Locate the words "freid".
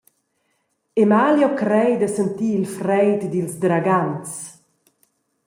2.75-3.21